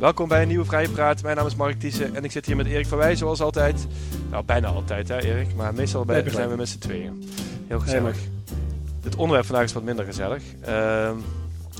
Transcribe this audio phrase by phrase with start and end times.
[0.00, 1.22] Welkom bij een nieuwe Vrije Praat.
[1.22, 3.86] Mijn naam is Mark Thiessen en ik zit hier met Erik van Wij, zoals altijd.
[4.30, 7.30] Nou, bijna altijd hè Erik, maar meestal bij, Nee, zijn we met z'n tweeën.
[7.66, 8.18] Heel gezellig.
[9.02, 10.42] Het onderwerp vandaag is wat minder gezellig.
[10.60, 11.16] Ehm,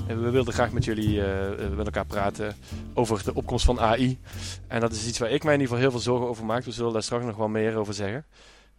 [0.07, 2.55] en we wilden graag met jullie eh, met elkaar praten
[2.93, 4.19] over de opkomst van AI.
[4.67, 6.63] En dat is iets waar ik mij in ieder geval heel veel zorgen over maak.
[6.63, 8.25] We zullen daar straks nog wel meer over zeggen.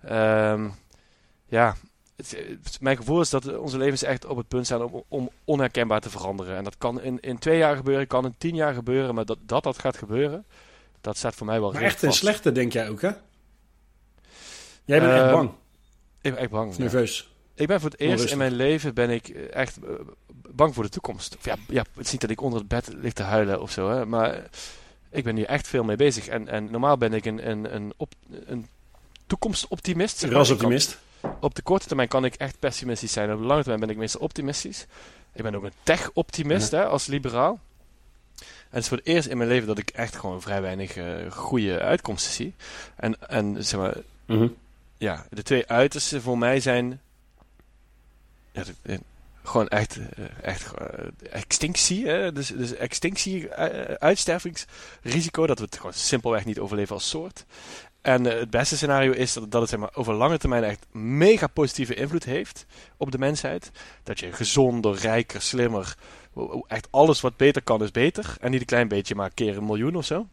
[0.02, 0.68] Ehm,
[1.46, 1.74] ja,
[2.28, 6.00] het, mijn gevoel is dat onze levens echt op het punt zijn om, om onherkenbaar
[6.00, 6.56] te veranderen.
[6.56, 9.14] En dat kan in, in twee jaar gebeuren, kan in tien jaar gebeuren.
[9.14, 10.44] Maar dat dat, dat gaat gebeuren,
[11.00, 13.10] dat staat voor mij wel Maar echt een slechte, denk jij ook, hè?
[14.84, 15.48] Jij bent echt Ehm, bang,
[16.20, 16.72] Ik ben echt bang.
[16.72, 16.78] ja.
[16.82, 17.28] nerveus.
[17.54, 18.32] Ik ben voor het eerst Onrustig.
[18.32, 19.90] in mijn leven ben ik eh, echt eh,
[20.50, 21.36] bang voor de toekomst.
[21.36, 23.70] Of ja, ja, het is niet dat ik onder het bed lig te huilen of
[23.70, 24.48] zo, hè, maar
[25.10, 26.26] ik ben hier echt veel mee bezig.
[26.26, 28.12] En, en normaal ben ik een, een, een, op,
[28.44, 28.66] een
[29.26, 30.22] toekomstoptimist.
[30.22, 30.98] Rasoptimist.
[31.40, 33.32] Op de korte termijn kan ik echt pessimistisch zijn.
[33.32, 34.86] Op de lange termijn ben ik meestal optimistisch.
[35.32, 37.58] Ik ben ook een tech-optimist hè, als liberaal.
[38.38, 40.96] En het is voor het eerst in mijn leven dat ik echt gewoon vrij weinig
[40.96, 42.54] eh, goede uitkomsten zie.
[42.96, 43.94] En, en zeg maar,
[44.26, 44.48] Mhm.
[44.98, 47.00] ja, de twee uitersten voor mij zijn.
[48.52, 49.00] Ja, de-
[49.42, 50.86] gewoon echt, eh, echt eh,
[51.30, 52.06] extinctie.
[52.06, 52.32] Hè?
[52.32, 53.52] Dus, dus extinctie,
[53.98, 55.46] uitstervingsrisico.
[55.46, 57.44] Dat we het gewoon simpelweg niet overleven als soort.
[58.02, 60.86] En eh, het beste scenario is dat, dat het zeg maar, over lange termijn echt
[60.92, 63.70] mega positieve invloed heeft op de mensheid.
[64.02, 65.96] Dat je gezonder, rijker, slimmer.
[66.66, 68.36] Echt alles wat beter kan is beter.
[68.40, 70.26] En niet een klein beetje, maar keer een miljoen of zo.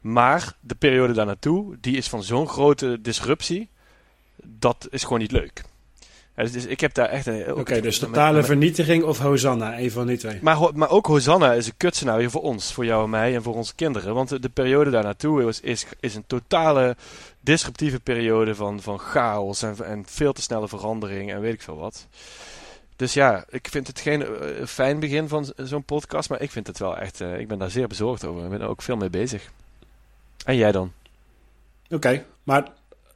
[0.00, 3.68] Maar de periode daar naartoe, die is van zo'n grote disruptie.
[4.42, 5.64] Dat is gewoon niet leuk.
[6.36, 7.54] Dus, dus ik heb daar echt een.
[7.54, 10.38] Oké, dus totale met- vernietiging of Hosanna, een van die twee.
[10.42, 13.54] maar, maar ook Hosanna is een kutscenario voor ons, voor jou en mij en voor
[13.54, 14.14] onze kinderen.
[14.14, 16.96] Want de, de periode daar naartoe is, is, is een totale
[17.40, 21.76] disruptieve periode van, van chaos en, en veel te snelle verandering en weet ik veel
[21.76, 22.06] wat.
[22.96, 26.66] Dus ja, ik vind het geen eh, fijn begin van zo'n podcast, maar ik vind
[26.66, 28.44] het wel echt, eh, ik ben daar zeer bezorgd over.
[28.44, 29.50] Ik ben er ook veel mee bezig.
[30.44, 30.92] En jij dan?
[31.90, 32.68] Oké, maar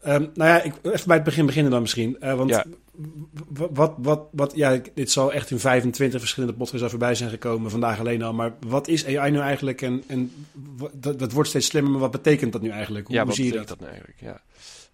[0.02, 2.16] ehm, nou ja, ik, even bij het begin beginnen dan misschien.
[2.20, 2.64] Eh, want Ja.
[3.70, 7.70] Wat, wat, wat, ja, dit zal echt in 25 verschillende podcasts al voorbij zijn gekomen,
[7.70, 8.32] vandaag alleen al.
[8.32, 10.46] Maar wat is AI nu eigenlijk en, en
[10.92, 13.06] dat, dat wordt steeds slimmer, maar wat betekent dat nu eigenlijk?
[13.06, 13.88] Hoe, ja, hoe wat zie je betekent dat?
[13.88, 14.20] dat nou eigenlijk?
[14.20, 14.40] Ja.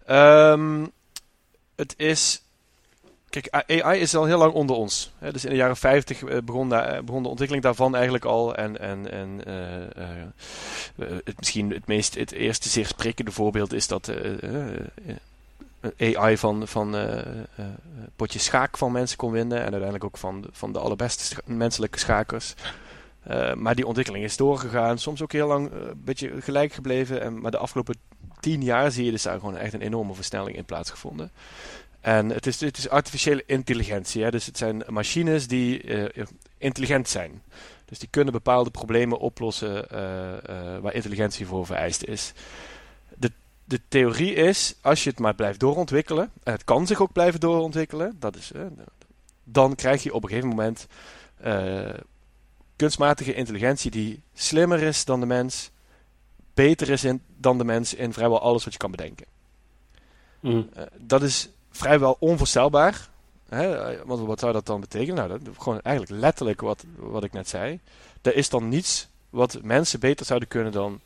[0.07, 0.85] Ehm,
[1.75, 2.41] het is.
[3.29, 3.49] Kijk,
[3.83, 5.11] AI is al heel lang onder ons.
[5.17, 5.31] Hè?
[5.31, 8.55] Dus in de jaren 50 eh, begon, daar, eh, begon de ontwikkeling daarvan eigenlijk al.
[8.55, 14.11] En, en, en eh, het, misschien het, meest, het eerste zeer sprekende voorbeeld is dat
[15.97, 17.65] AI van, van eh, eh,
[18.15, 19.57] potje schaak van mensen kon winnen.
[19.57, 22.53] En uiteindelijk ook van, van de allerbeste menselijke schakers.
[23.27, 24.97] Eh, maar die ontwikkeling is doorgegaan.
[24.97, 27.21] Soms ook heel lang eh, een beetje gelijk gebleven.
[27.21, 27.95] En, maar de afgelopen
[28.39, 31.31] tien jaar zie je dus daar gewoon echt een enorme versnelling in plaatsgevonden.
[32.01, 34.23] En het is, het is artificiële intelligentie.
[34.23, 34.31] Hè?
[34.31, 36.25] Dus het zijn machines die eh,
[36.57, 37.41] intelligent zijn.
[37.85, 42.33] Dus die kunnen bepaalde problemen oplossen eh, eh, waar intelligentie voor vereist is.
[43.67, 47.39] De, theorie is, als je het maar blijft doorontwikkelen, en het kan zich ook blijven
[47.39, 48.61] doorontwikkelen, dat is, eh,
[49.43, 50.87] dan krijg je op een gegeven moment
[51.37, 51.93] eh,
[52.75, 55.71] kunstmatige intelligentie die slimmer is dan de mens,
[56.53, 59.25] beter is in, dan de mens in vrijwel alles wat je kan bedenken.
[60.39, 60.61] Mhm.
[60.73, 63.09] Eh, dat is vrijwel onvoorstelbaar.
[63.49, 63.95] Hè?
[64.05, 65.15] Want wat zou dat dan betekenen?
[65.15, 67.79] Nou, dat, gewoon eigenlijk letterlijk wat, wat ik net zei.
[68.21, 70.99] Er is dan niets wat mensen beter zouden kunnen dan,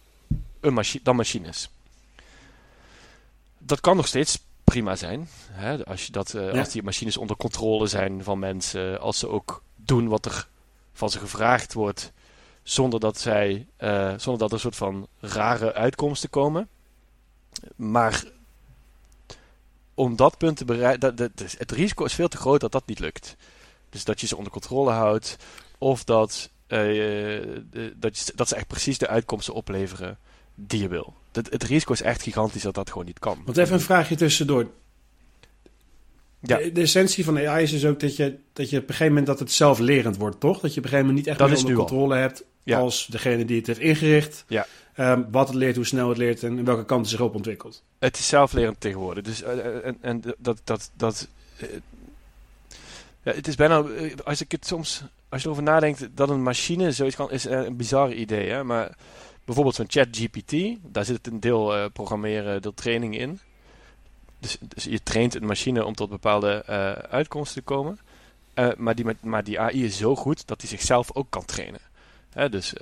[0.59, 1.69] een machi dan machines.
[3.63, 5.29] Dat kan nog steeds prima zijn.
[5.51, 5.85] Hè?
[5.85, 6.59] Als, je dat, eh, Ja.
[6.59, 8.99] als die machines onder controle zijn van mensen.
[8.99, 10.47] Als ze ook doen wat er
[10.93, 12.11] van ze gevraagd wordt.
[12.63, 16.67] Zonder dat, zij, eh, zonder dat er een soort van rare uitkomsten komen.
[17.75, 18.23] Maar
[19.93, 22.99] om dat punt te bereiken, dus het risico is veel te groot dat dat niet
[22.99, 23.35] lukt.
[23.89, 25.35] Dus dat je ze onder controle houdt,
[25.77, 26.77] of dat, eh,
[27.95, 30.17] dat, je, dat ze echt precies de uitkomsten opleveren
[30.55, 31.13] die je wil.
[31.31, 33.41] Dat, het risico is echt gigantisch dat dat gewoon niet kan.
[33.45, 34.67] Want even een vraagje tussendoor.
[36.39, 36.57] Ja.
[36.57, 39.07] De, de essentie van AI is dus ook dat je, dat je op een gegeven
[39.07, 40.59] moment dat het zelflerend wordt, toch?
[40.59, 41.77] Dat je op een gegeven moment niet echt Dat meer onder al.
[41.79, 42.79] controle hebt Ja.
[42.79, 44.43] als degene die het heeft ingericht.
[44.47, 44.65] Ja.
[44.93, 47.35] Ehm, wat het leert, hoe snel het leert en in welke kant het zich op
[47.35, 47.83] ontwikkelt.
[47.99, 49.23] Het is zelflerend tegenwoordig.
[49.23, 50.61] Dus, eh, en, en dat.
[50.63, 51.27] dat, dat
[51.57, 51.67] eh,
[53.23, 53.83] ja, het is bijna.
[53.83, 55.03] eh, Als ik het soms.
[55.29, 57.31] Als je erover nadenkt dat een machine zoiets kan.
[57.31, 58.49] is eh, een bizar idee.
[58.49, 58.63] Hè?
[58.63, 58.95] Maar
[59.45, 60.77] bijvoorbeeld zo'n ChatGPT.
[60.81, 63.39] Daar zit een deel eh, programmeren, deel training in.
[64.39, 67.99] Dus, dus je traint een machine om tot bepaalde eh, uitkomsten te komen.
[68.53, 71.79] Eh, maar, die, maar die AI is zo goed dat hij zichzelf ook kan trainen.
[72.49, 72.73] Dus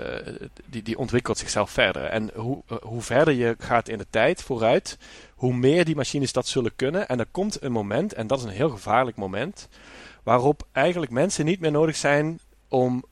[0.65, 2.03] die, die ontwikkelt zichzelf verder.
[2.03, 4.97] En hoe, hoe verder je gaat in de tijd vooruit,
[5.35, 7.07] hoe meer die machines dat zullen kunnen.
[7.07, 9.69] En er komt een moment, en dat is een heel gevaarlijk moment,
[10.23, 13.03] waarop eigenlijk mensen niet meer nodig zijn om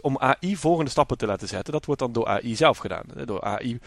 [0.00, 3.04] om AI volgende stappen te laten zetten, dat wordt dan door AI zelf gedaan.
[3.24, 3.78] Door AI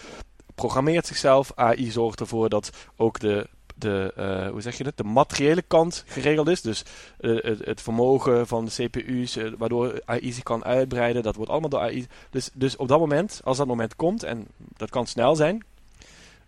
[0.55, 5.03] programmeert zichzelf, AI zorgt ervoor dat ook de de, uh, hoe zeg je het, de
[5.03, 6.61] materiële kant geregeld is.
[6.61, 6.83] Dus
[7.19, 11.51] uh, het, het, vermogen van de CPU's, uh, waardoor AI zich kan uitbreiden, dat wordt
[11.51, 12.07] allemaal door AI.
[12.29, 15.63] Dus, dus op dat moment, als dat moment komt, en dat kan snel zijn,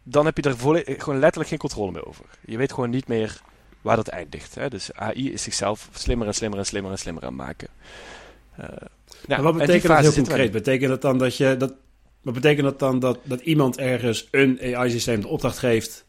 [0.03, 2.25] dan heb je er gewoon letterlijk geen controle meer over.
[2.45, 3.41] Je weet gewoon niet meer
[3.81, 4.55] waar dat eindigt.
[4.55, 4.69] Hè?
[4.69, 7.67] Dus AI is zichzelf slimmer en slimmer en slimmer en slimmer aan maken.
[9.27, 10.51] Nou, wat betekent dat heel concreet?
[10.51, 11.73] Betekent dat dan dat je dat,
[12.21, 16.05] wat betekent dat dan dat, dat iemand ergens een AI-systeem de opdracht geeft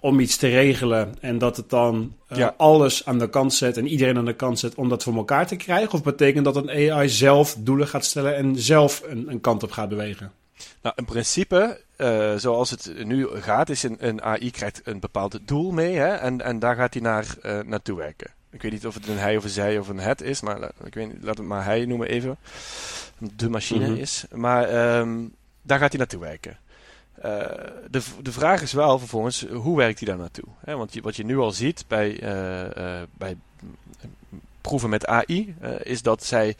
[0.00, 3.86] om iets te regelen en dat het dan uh, alles aan de kant zet en
[3.86, 5.92] iedereen aan de kant zet om dat voor elkaar te krijgen?
[5.92, 9.70] Of betekent dat een AI zelf doelen gaat stellen en zelf een, een kant op
[9.70, 10.32] gaat bewegen?
[10.82, 15.38] Nou, in principe, uh, zoals het nu gaat, is een, een, AI krijgt een bepaald
[15.46, 18.30] doel mee hè, en, en daar gaat hij naar, uh, naartoe werken.
[18.52, 20.70] Ik weet niet of het een hij of een zij of een het is, maar
[20.84, 22.36] ik weet niet, laat het maar hij noemen even.
[23.18, 24.00] De machine mm -hmm.
[24.00, 24.24] is.
[24.32, 26.58] Maar um, daar gaat hij naartoe werken.
[27.18, 27.24] Uh,
[27.90, 30.48] de, de vraag is wel vervolgens, hoe werkt hij daar naartoe?
[30.64, 33.36] He, want je, wat je nu al ziet bij, uh, uh, bij
[34.60, 36.56] proeven met AI, is dat zij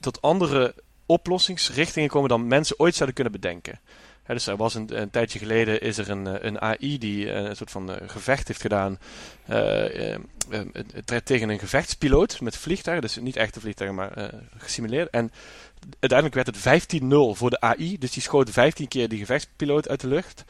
[0.00, 0.74] tot andere
[1.06, 3.80] oplossingsrichtingen komen dan mensen ooit zouden kunnen bedenken.
[4.34, 7.70] Dus er was een, een, tijdje geleden is er een, een AI die een soort
[7.70, 8.98] van gevecht heeft gedaan
[11.24, 13.06] tegen een gevechtspiloot met vliegtuigen.
[13.06, 15.10] Dus niet echte vliegtuigen, maar gesimuleerd.
[15.10, 15.32] En
[15.98, 17.06] uiteindelijk werd het 15-0
[17.38, 17.98] voor de AI.
[17.98, 20.44] Dus die schoot 15 keer die gevechtspiloot uit de lucht.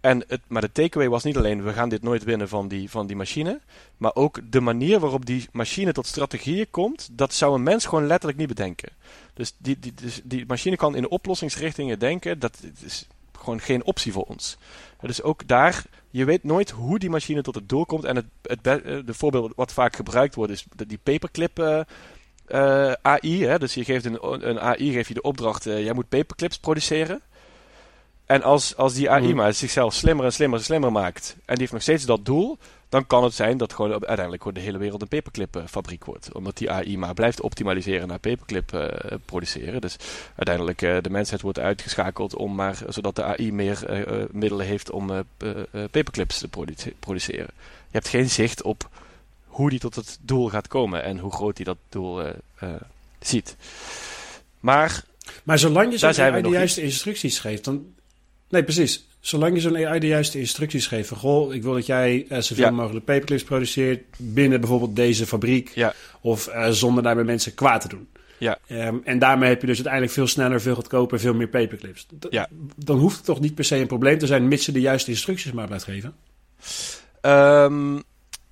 [0.00, 2.90] En het, maar de takeaway was niet alleen, we gaan dit nooit winnen van die,
[2.90, 3.60] van die machine.
[3.96, 8.06] Maar ook de manier waarop die machine tot strategieën komt, dat zou een mens gewoon
[8.06, 8.88] letterlijk niet bedenken.
[9.34, 13.06] Dus die, die, dus die machine kan in oplossingsrichtingen denken, dat is
[13.40, 14.58] gewoon geen optie voor ons.
[15.00, 18.04] Dus ook daar, je weet nooit hoe die machine tot het doel komt.
[18.04, 18.64] En het, het,
[19.06, 21.58] de voorbeeld wat vaak gebruikt wordt is die paperclip...
[21.58, 21.80] Uh,
[22.48, 23.44] uh, AI.
[23.44, 23.58] Hè?
[23.58, 27.22] Dus je geeft een, een AI geef je de opdracht, jij moet paperclips produceren.
[28.30, 29.34] En als, als die AI mm.
[29.34, 32.58] maar zichzelf slimmer en slimmer en slimmer maakt, en die heeft nog steeds dat doel,
[32.88, 36.32] dan kan het zijn dat gewoon uiteindelijk gewoon de hele wereld een paperclip-fabriek wordt.
[36.32, 38.88] Omdat die AI maar blijft optimaliseren naar paperclip uh,
[39.24, 39.80] produceren.
[39.80, 39.96] Dus
[40.34, 45.24] uiteindelijk de mensheid wordt uitgeschakeld om maar, zodat de AI meer middelen heeft om
[45.90, 47.50] paperclips te produ produceren.
[47.64, 48.88] Je hebt geen zicht op
[49.46, 52.30] hoe die tot het doel gaat komen en hoe groot hij dat doel uh,
[52.62, 52.70] uh,
[53.20, 53.56] ziet.
[54.60, 55.04] Maar,
[55.42, 57.98] maar zolang je AI de juiste instructies geeft, dan.
[58.50, 59.04] Nee, precies.
[59.20, 61.08] Zolang je zo'n AI de juiste instructies geeft.
[61.08, 62.70] Van, goh, ik wil dat jij uh, zoveel ja.
[62.70, 65.70] mogelijk paperclips produceert binnen bijvoorbeeld deze fabriek.
[65.74, 65.94] Ja.
[66.20, 68.08] Of zonder daarmee mensen kwaad te doen.
[68.38, 68.58] Ja.
[68.68, 72.06] Um, en daarmee heb je dus uiteindelijk veel sneller, veel goedkoper, veel meer paperclips.
[72.18, 72.48] D ja.
[72.76, 75.10] Dan hoeft het toch niet per se een probleem te zijn, mits je de juiste
[75.10, 76.14] instructies maar blijft geven?
[77.22, 78.02] Um,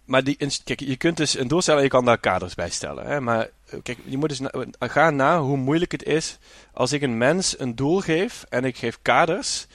[0.05, 3.07] maar die, kijk, je kunt dus een doelstelling, je kan daar kaders bij stellen.
[3.07, 3.21] Hè?
[3.21, 3.49] Maar
[3.83, 6.39] kijk, je moet dus na, gaan na hoe moeilijk het is
[6.73, 9.67] als ik een mens een doel geef en ik geef kaders,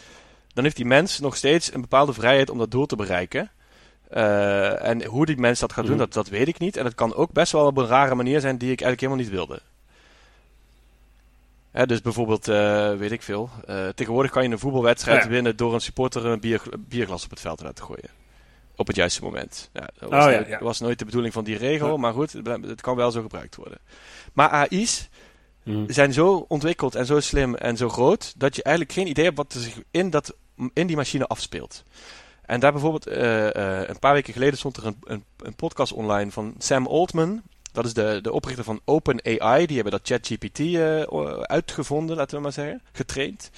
[0.53, 3.51] dan heeft die mens nog steeds een bepaalde vrijheid om dat doel te bereiken.
[4.13, 5.99] Uh, en hoe die mens dat gaat doen, mm.
[5.99, 6.77] dat, dat weet ik niet.
[6.77, 9.23] En het kan ook best wel op een rare manier zijn die ik eigenlijk helemaal
[9.23, 9.61] niet wilde.
[11.71, 13.49] Hè, dus bijvoorbeeld, uh, weet ik veel.
[13.69, 15.29] Uh, tegenwoordig kan je een voetbalwedstrijd ja.
[15.29, 18.09] winnen door een supporter een bier, bierglas op het veld te laten gooien
[18.75, 19.69] op het juiste moment.
[19.73, 20.59] Ja, dat was, oh, ja, ja.
[20.59, 23.55] was nooit de bedoeling van die regel, maar goed, het, het, kan wel zo gebruikt
[23.55, 23.77] worden.
[24.33, 25.09] Maar AI's
[25.63, 25.85] mm.
[25.89, 29.37] zijn zo ontwikkeld en zo slim en zo groot, dat je eigenlijk geen idee hebt
[29.37, 30.35] wat er zich in, dat,
[30.73, 31.83] in die machine afspeelt.
[32.45, 35.93] En daar bijvoorbeeld, uh, uh, een paar weken geleden stond er een, een, een, podcast
[35.93, 37.41] online van Sam Altman.
[37.71, 39.65] Dat is de, de oprichter van OpenAI.
[39.65, 41.01] Die hebben dat ChatGPT uh,
[41.41, 43.49] uitgevonden, laten we maar zeggen, getraind.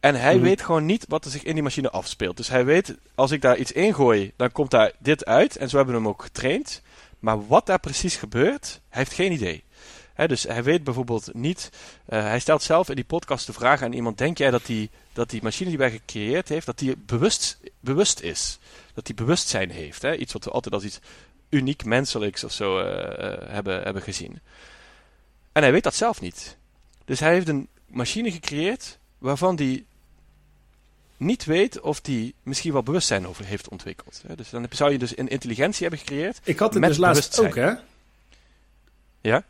[0.00, 0.48] En hij mm -hmm.
[0.48, 2.36] weet gewoon niet wat er zich in die machine afspeelt.
[2.36, 5.56] Dus hij weet, als ik daar iets in gooi, dan komt daar dit uit.
[5.56, 6.82] En zo hebben we hem ook getraind.
[7.18, 9.64] Maar wat daar precies gebeurt, hij heeft geen idee.
[10.14, 11.70] He, dus hij weet bijvoorbeeld niet.
[12.08, 14.90] Uh, hij stelt zelf in die podcast de vraag aan iemand: Denk jij dat die,
[15.12, 18.58] dat die machine die wij gecreëerd heeft, dat die bewust, bewust is?
[18.94, 20.02] Dat die bewustzijn heeft?
[20.02, 20.16] Hè?
[20.16, 21.00] Iets wat we altijd als iets
[21.48, 24.40] uniek menselijks of zo uh, uh, hebben, hebben gezien.
[25.52, 26.56] En hij weet dat zelf niet.
[27.04, 29.86] Dus hij heeft een machine gecreëerd waarvan die
[31.16, 34.22] niet weet of die misschien wel bewustzijn over heeft ontwikkeld.
[34.36, 36.40] Dus dan zou je dus een intelligentie hebben gecreëerd.
[36.44, 37.72] Ik had het dus laatst ook, hè?
[39.20, 39.44] Ja?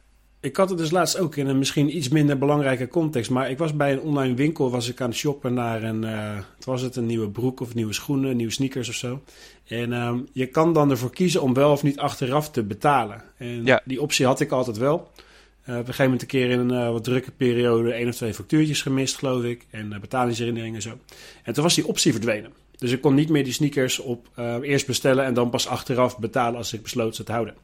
[0.45, 3.31] Ik had het dus laatst ook in een misschien iets minder belangrijke context.
[3.31, 6.39] Maar ik was bij een online winkel, was ik aan het shoppen naar een, uh,
[6.65, 9.23] was het een nieuwe broek of nieuwe schoenen, nieuwe sneakers of zo.
[9.67, 13.23] En um, je kan dan ervoor kiezen om wel of niet achteraf te betalen.
[13.37, 13.83] En ja.
[13.85, 14.97] die optie had ik altijd wel.
[14.97, 18.15] Uh, op een gegeven moment een keer in een uh, wat drukke periode één of
[18.15, 19.67] twee factuurtjes gemist, geloof ik.
[19.71, 20.99] En uh, betalingsherinneringen en zo.
[21.43, 22.53] En toen was die optie verdwenen.
[22.79, 24.29] Dus ik kon niet meer die sneakers op
[24.63, 27.55] eerst bestellen en dan pas achteraf betalen als ik besloot ze te houden.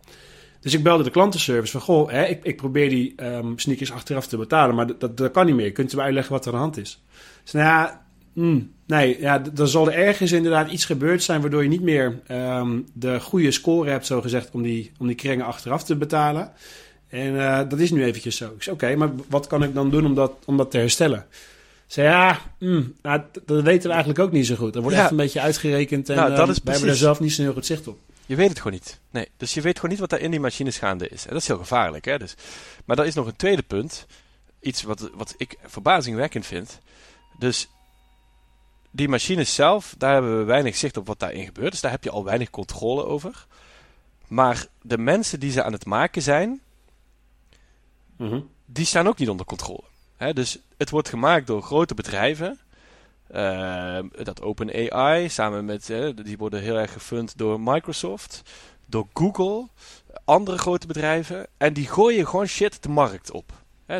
[0.60, 4.26] Dus ik belde de klantenservice van, goh, hè, ik, ik probeer die um, sneakers achteraf
[4.26, 5.72] te betalen, maar dat, dat, kan niet meer.
[5.72, 7.02] Kunt u mij uitleggen wat er aan de hand is?
[7.42, 11.62] Dus nou ja, mm, nee, ja, dan zal er ergens inderdaad iets gebeurd zijn waardoor
[11.62, 15.46] je niet meer um, de goede score hebt, zo gezegd, om die, om die kringen
[15.46, 16.52] achteraf te betalen.
[17.08, 18.52] En uh, dat is nu eventjes zo.
[18.56, 21.26] Ik zei, oké, maar wat kan ik dan doen om dat, om dat te herstellen?
[21.86, 24.74] Zei ja, mm, nou, dat weten we eigenlijk ook niet zo goed.
[24.74, 27.32] Er wordt echt een beetje uitgerekend en nou, dat is wij hebben er zelf niet
[27.32, 27.98] zo heel goed zicht op.
[28.30, 29.00] Je weet het gewoon niet.
[29.10, 31.24] Nee, dus je weet gewoon niet wat daar in die machines gaande is.
[31.24, 32.04] En dat is heel gevaarlijk.
[32.04, 32.18] Hè?
[32.18, 32.34] Dus,
[32.84, 34.06] maar dat is nog een tweede punt.
[34.60, 36.78] Iets wat, wat ik verbazingwekkend vind.
[37.38, 37.68] Dus
[38.90, 41.70] die machines zelf, daar hebben we weinig zicht op wat daarin gebeurt.
[41.70, 43.46] Dus daar heb je al weinig controle over.
[44.26, 46.60] Maar de mensen die ze aan het maken zijn,
[48.16, 48.40] mhm.
[48.64, 49.84] die staan ook niet onder controle.
[50.16, 50.32] Hè?
[50.32, 52.58] Dus het wordt gemaakt door grote bedrijven.
[53.34, 55.86] Uh, dat OpenAI samen met,
[56.24, 58.42] die worden heel erg gefund door Microsoft,
[58.86, 59.68] door Google,
[60.24, 61.46] andere grote bedrijven.
[61.56, 63.52] En die gooien gewoon shit de markt op.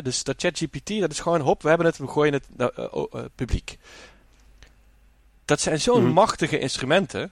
[0.03, 3.05] dus dat ChatGPT, dat is gewoon hop, we hebben het, we gooien het naar uh,
[3.13, 3.77] uh, publiek.
[5.45, 6.13] Dat zijn zo'n mhm.
[6.13, 7.31] machtige instrumenten.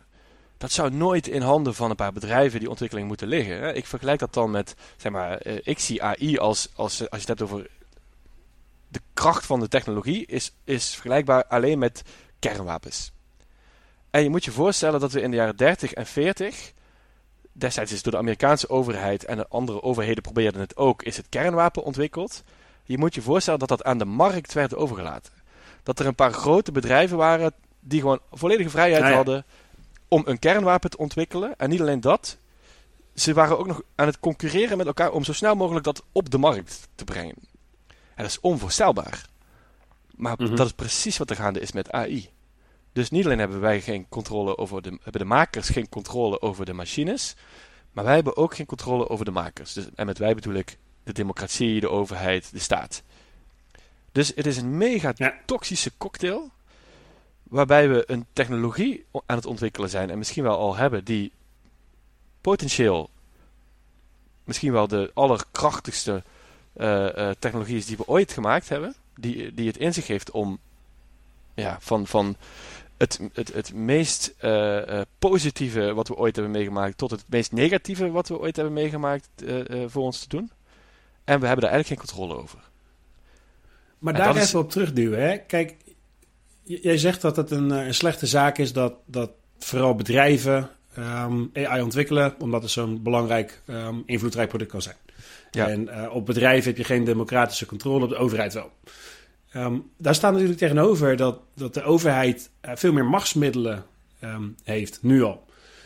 [0.58, 3.75] Dat zou nooit in handen van een paar bedrijven die ontwikkeling moeten liggen.
[3.75, 7.39] Ik vergelijk dat dan met, zeg maar, ik zie AI als, als, als je het
[7.39, 7.68] hebt over
[8.89, 12.01] de kracht van de technologie is, is vergelijkbaar alleen met
[12.39, 13.12] kernwapens.
[14.10, 16.74] En je moet je voorstellen dat we in de jaren 30 en 40,
[17.51, 21.29] destijds is door de Amerikaanse overheid en de andere overheden probeerden het ook, is het
[21.29, 22.43] kernwapen ontwikkeld.
[22.84, 25.34] Je moet je voorstellen dat dat aan de markt werd overgelaten.
[25.84, 29.46] Dat er een paar grote bedrijven waren die gewoon volledige vrijheid nou hadden
[30.08, 31.55] om een kernwapen te ontwikkelen.
[31.58, 32.38] En niet alleen dat,
[33.15, 36.29] ze waren ook nog aan het concurreren met elkaar om zo snel mogelijk dat op
[36.29, 37.36] de markt te brengen
[38.24, 39.26] dat is onvoorstelbaar.
[40.16, 40.56] Maar mhm.
[40.56, 42.30] dat is precies wat er gaande is met AI.
[42.94, 46.66] Dus niet alleen hebben wij geen controle over de, hebben de makers geen controle over
[46.66, 47.36] de machines,
[47.92, 49.74] maar wij hebben ook geen controle over de makers.
[49.74, 53.04] Dus, en met wij bedoel ik de democratie, de overheid, de staat.
[54.12, 55.14] Dus het is een mega
[55.46, 56.52] toxische cocktail,
[57.44, 61.32] waarbij we een technologie aan het ontwikkelen zijn en misschien wel al hebben die
[62.42, 63.10] potentieel
[64.50, 66.24] misschien wel de allerkrachtigste
[67.40, 68.96] technologie is die we ooit gemaakt hebben.
[69.16, 70.60] Die, die het in zich heeft om
[71.56, 72.36] ja, van, van
[72.98, 78.12] het, het, het meest uh, positieve wat we ooit hebben meegemaakt tot het meest negatieve
[78.12, 79.30] wat we ooit hebben meegemaakt
[79.88, 80.52] voor ons te doen.
[81.24, 82.60] En we hebben daar eigenlijk geen controle over.
[84.00, 84.56] Maar daar even is...
[84.56, 85.22] op terugduwen.
[85.22, 85.38] Hè?
[85.38, 85.76] Kijk,
[86.64, 91.68] jij zegt dat het een, een slechte zaak is dat, dat vooral bedrijven um, ehm,
[91.68, 94.96] AI ontwikkelen, omdat het zo'n belangrijk, um, invloedrijk product kan zijn.
[95.52, 95.68] Ja.
[95.68, 98.72] En uh, op bedrijven heb je geen democratische controle, op de overheid wel.
[99.56, 103.86] Um, daar staat natuurlijk tegenover dat, dat de overheid uh, veel meer machtsmiddelen
[104.24, 105.46] um, heeft, nu al.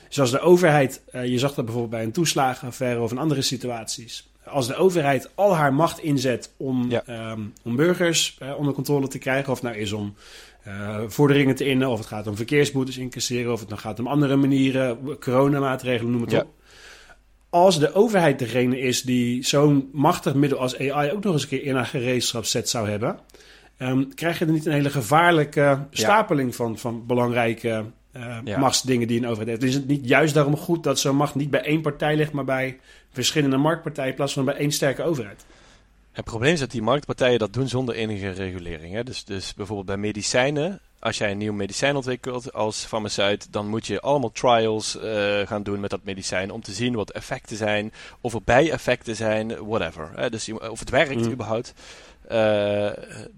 [0.10, 4.32] Dus de overheid, uh, je zag dat bijvoorbeeld bij een toeslagenaffaire of in andere situaties.
[4.46, 7.32] Als de overheid al haar macht inzet om, ja.
[7.32, 10.16] um, om burgers onder controle te krijgen, of het nou is om
[11.08, 14.36] vorderingen te innen, of het gaat om verkeersboetes incasseren, of het dan gaat om andere
[14.36, 16.40] manieren, coronamaatregelen, noem het ja.
[16.40, 16.48] op
[17.54, 21.50] als de overheid degene is die zo'n machtig middel als AI ook nog eens een
[21.50, 23.20] keer in haar gereedschapszet zou hebben,
[23.78, 29.20] um, krijg je er niet een hele gevaarlijke stapeling van, van belangrijke uh, machtsdingen die
[29.20, 29.64] een overheid heeft.
[29.64, 32.46] Is het niet juist daarom goed dat zo'n macht niet bij één partij ligt, maar
[32.46, 32.80] bij
[33.12, 35.46] verschillende marktpartijen in plaats van bij één sterke overheid?
[36.12, 38.94] Het probleem is dat die marktpartijen dat doen zonder enige regulering.
[38.94, 39.04] Hè?
[39.04, 43.88] Dus, dus bijvoorbeeld bij medicijnen als jij een nieuw medicijn ontwikkelt als farmaceut, dan moet
[43.88, 47.94] je allemaal trials uh, gaan doen met dat medicijn om te zien wat effecten zijn,
[48.22, 50.12] of er bijeffecten zijn, whatever.
[50.16, 50.30] Hè?
[50.30, 51.32] Dus of het werkt mm.
[51.32, 51.74] überhaupt.
[52.32, 52.90] Uh,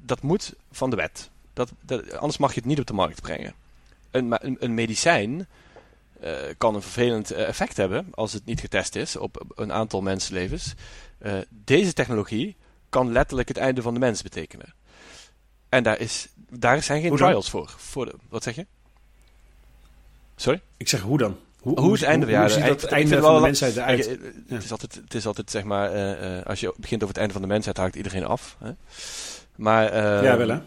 [0.06, 1.30] dat moet van de wet.
[1.54, 3.54] Dat, dat, anders mag je het niet op de markt brengen.
[4.12, 5.48] Een, een, een medicijn
[6.24, 10.74] uh, kan een vervelend effect hebben als het niet getest is op een aantal mensenlevens.
[11.50, 12.56] deze technologie
[12.90, 14.74] kan letterlijk het einde van de mens betekenen.
[15.70, 17.74] En daar, is, daar zijn geen trials voor.
[17.78, 18.66] voor de, wat zeg je?
[20.36, 20.62] Sorry?
[20.78, 21.38] Ik zeg hoe dan?
[21.66, 24.06] Hoe, hoe, het einde, ja, hoe het einde van de mensheid eruit?
[24.48, 27.18] Het, is altijd, het is altijd, zeg maar, uh, uh, als je begint over het
[27.18, 28.58] einde van de mensheid, haakt iedereen af.
[28.60, 28.72] Hè?
[29.56, 30.60] Maar, uh, ja, wel hè?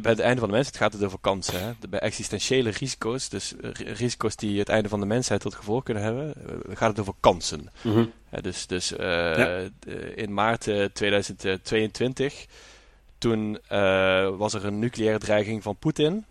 [0.00, 1.60] Bij het einde van de mensheid gaat het over kansen.
[1.60, 1.72] Hè?
[1.88, 6.34] Bij existentiële risico's, dus risico's die het einde van de mensheid tot gevolg kunnen hebben,
[6.72, 7.70] gaat het over kansen.
[7.82, 8.12] Mm -hmm.
[8.40, 8.92] dus dus
[10.14, 12.46] in maart 2022
[13.24, 16.24] toen uh, was er een nucleaire dreiging van Poetin.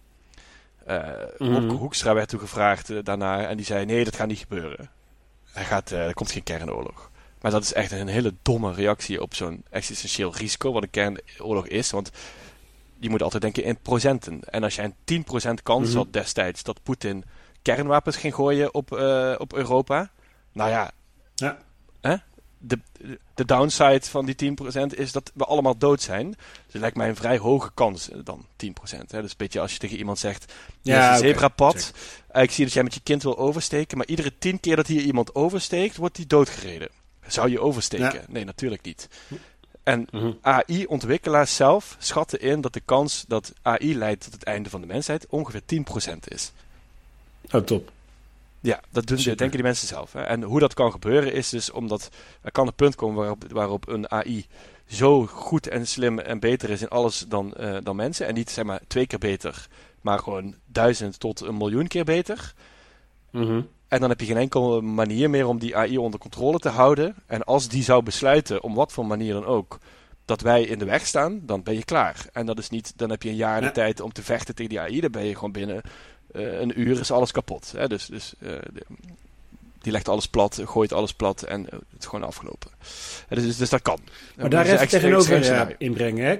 [1.38, 4.89] Mm Hoekstra werd toen gevraagd uh, daarna en die zei: nee, dat gaat niet gebeuren.
[5.51, 7.12] Hij gaat, er komt geen kernoorlog.
[7.41, 11.67] Maar dat is echt een hele domme reactie op zo'n existentieel risico, wat een kernoorlog
[11.67, 11.91] is.
[11.91, 12.12] Want
[13.00, 14.39] je moet altijd denken in procenten.
[14.43, 15.25] En als jij een
[15.59, 17.23] 10% kans mm had destijds dat Poetin
[17.62, 18.91] kernwapens ging gooien op,
[19.38, 20.12] op Europa.
[20.51, 20.91] Nou ja,
[21.35, 21.57] ja,
[22.01, 22.15] hè?
[22.65, 22.79] De,
[23.34, 26.29] de downside van die 10% is dat we allemaal dood zijn.
[26.29, 28.70] Dus het lijkt mij een vrij hoge kans dan 10%.
[29.08, 29.22] Hè?
[29.22, 31.91] Dus een beetje als je tegen iemand zegt: Ja, een zebrapad.
[32.34, 33.98] ik zie dat jij met je kind wil oversteken.
[33.98, 36.89] Maar iedere 10 keer dat hier iemand oversteekt, wordt die doodgereden.
[37.27, 38.25] Zou je oversteken?
[38.27, 39.10] Nee, natuurlijk niet.
[39.84, 40.32] En mhm.
[40.41, 44.88] AI-ontwikkelaars zelf schatten in dat de kans dat AI leidt tot het einde van de
[44.88, 45.62] mensheid ongeveer
[46.12, 46.51] 10% is.
[47.51, 47.91] Oh, top.
[48.63, 50.13] Ja, dat doen, denken die mensen zelf.
[50.13, 50.22] Hè.
[50.22, 52.10] En hoe dat kan gebeuren is dus omdat
[52.41, 54.46] er kan een punt komen waarop, waarop een AI
[54.88, 58.27] zo goed en slim en beter is in alles dan, uh, dan mensen.
[58.27, 59.67] En niet zeg maar twee keer beter,
[60.01, 62.53] maar gewoon duizend tot een miljoen keer beter.
[63.32, 66.70] Mm en dan heb je geen enkele manier meer om die AI onder controle te
[66.70, 67.15] houden.
[67.25, 69.79] En als die zou besluiten, om wat voor manier dan ook,
[70.25, 72.25] dat wij in de weg staan, dan ben je klaar.
[72.32, 74.70] En dat is niet, dan heb je een jaar de tijd om te vechten tegen
[74.70, 75.00] die AI.
[75.00, 75.82] Dan ben je gewoon binnen
[76.33, 77.73] een uur is alles kapot.
[77.77, 77.87] Hè?
[77.87, 78.51] Dus, dus uh,
[79.81, 82.71] die legt alles plat, gooit alles plat en uh, het is gewoon afgelopen.
[83.29, 83.99] Dus, dus, dus, dat kan.
[84.35, 86.39] Maar daar even tegenover inbrengen, hè?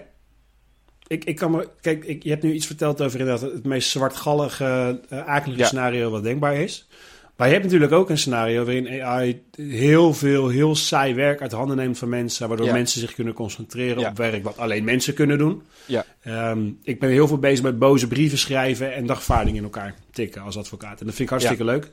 [1.08, 3.90] Ik, ik kan me, kijk, ik, je hebt nu iets verteld over inderdaad het meest
[3.90, 6.88] zwartgallige, akelige scenario wat denkbaar is.
[7.36, 11.52] Maar je hebt natuurlijk ook een scenario waarin AI heel veel, heel saai werk uit
[11.52, 15.38] handen neemt van mensen, waardoor mensen zich kunnen concentreren op werk wat alleen mensen kunnen
[15.38, 15.64] doen.
[15.86, 16.06] Ja.
[16.22, 20.42] Ehm, ik ben heel veel bezig met boze brieven schrijven en dagvaarding in elkaar tikken
[20.42, 21.00] als advocaat.
[21.00, 21.92] En dat vind ik hartstikke leuk.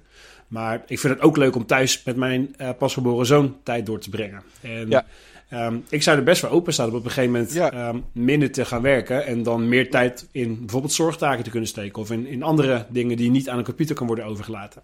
[0.48, 3.98] Maar ik vind het ook leuk om thuis met mijn uh, pasgeboren zoon tijd door
[3.98, 4.42] te brengen.
[4.60, 5.06] En ja.
[5.50, 8.64] Ehm, ik zou er best voor openstaan om op een gegeven moment ehm, minder te
[8.64, 9.26] gaan werken.
[9.26, 12.02] En dan meer tijd in bijvoorbeeld zorgtaken te kunnen steken.
[12.02, 14.82] Of in, in andere dingen die niet aan een computer kan worden overgelaten.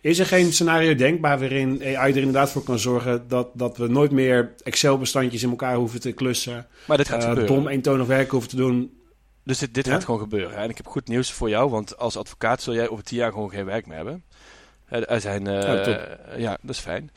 [0.00, 3.88] Is er geen scenario denkbaar waarin AI er inderdaad voor kan zorgen dat, dat we
[3.88, 6.66] nooit meer Excel-bestandjes in elkaar hoeven te klussen?
[6.86, 7.54] Maar dit gaat uh, gebeuren.
[7.54, 8.92] Dom eentonig werk hoeven te doen.
[9.44, 10.56] Dus dit, dit gaat gewoon gebeuren.
[10.56, 13.32] En ik heb goed nieuws voor jou, want als advocaat zul jij over tien jaar
[13.32, 14.24] gewoon geen werk meer hebben.
[14.88, 17.10] Er zijn, uh, ja, dat is fijn.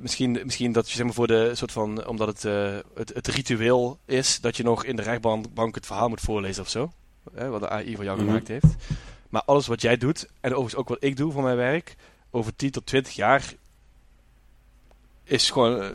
[0.00, 3.26] Misschien, misschien dat je zeg maar voor de soort van, omdat het, uh, het, het,
[3.26, 6.92] ritueel is dat je nog in de rechtbank het verhaal moet voorlezen of zo.
[7.32, 8.26] wat de AI voor jou mhm.
[8.26, 8.74] gemaakt heeft.
[9.28, 11.94] Maar alles wat jij doet, en overigens ook wat ik doe voor mijn werk,
[12.30, 13.54] over 10 tot 20 jaar
[15.24, 15.92] is gewoon.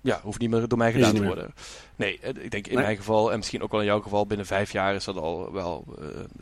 [0.00, 1.54] Ja, hoeft niet meer door mij gedaan te worden.
[1.96, 4.72] Nee, ik denk in mijn geval, en misschien ook wel in jouw geval, binnen vijf
[4.72, 5.84] jaar is dat al wel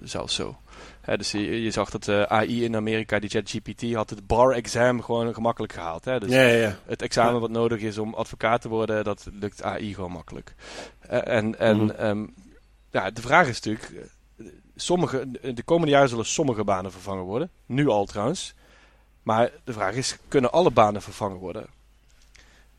[0.02, 0.56] zelfs zo
[1.14, 4.52] dus je, je, zag dat uh, eh, AI in Amerika, die ChatGPT, had het bar
[4.52, 6.04] exam gewoon gemakkelijk gehaald.
[6.04, 6.20] Hè?
[6.20, 6.76] Dus ja, ja, ja.
[6.84, 10.54] het examen wat nodig is om advocaat te worden, dat lukt AI gewoon makkelijk.
[11.10, 12.34] Uh, en en mm -hmm.
[12.90, 17.50] ja, de vraag is natuurlijk, eh, sommige, de komende jaren zullen sommige banen vervangen worden.
[17.66, 18.54] Nu al trouwens.
[19.22, 21.66] Maar de vraag is, kunnen alle banen vervangen worden?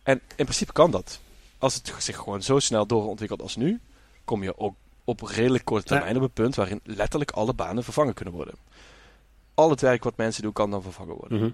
[0.07, 1.19] En in principe kan dat.
[1.57, 3.79] Als het zich gewoon zo snel doorontwikkelt als nu,
[4.25, 8.13] kom je ook op redelijk korte termijn op een punt waarin letterlijk alle banen vervangen
[8.13, 8.53] kunnen worden.
[9.53, 11.37] Al het werk wat mensen doen kan dan vervangen worden.
[11.37, 11.49] Mhm.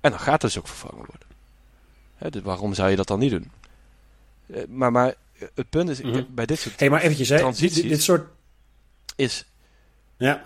[0.00, 1.28] En dan gaat het dus ook vervangen worden.
[2.14, 3.50] Hè, dus waarom zou je dat dan niet doen?
[4.46, 5.14] Uh, maar, maar
[5.54, 6.24] het punt is, mhm.
[6.28, 7.74] bij dit soort hey, maar eventjes, transities...
[7.74, 8.28] Dit, dit, soort...
[9.16, 9.44] Is...
[10.16, 10.42] Ja.